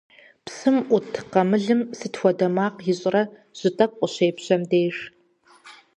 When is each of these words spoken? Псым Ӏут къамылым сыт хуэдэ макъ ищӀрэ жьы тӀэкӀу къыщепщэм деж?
Псым 0.45 0.77
Ӏут 0.87 1.11
къамылым 1.31 1.81
сыт 1.97 2.13
хуэдэ 2.19 2.47
макъ 2.55 2.81
ищӀрэ 2.91 3.23
жьы 3.59 3.69
тӀэкӀу 3.77 3.99
къыщепщэм 4.09 4.61
деж? 4.71 4.95